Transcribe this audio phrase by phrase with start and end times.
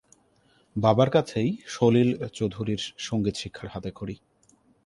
[0.75, 4.15] বাবার কাছেই সলিল চৌধুরীর সংগীত শিক্ষার হাতেখড়ি।